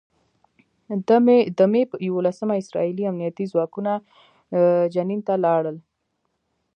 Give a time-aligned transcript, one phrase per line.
[1.57, 3.91] د مې په یوولسمه اسراييلي امنيتي ځواکونه
[4.93, 5.77] جنین ته لاړل.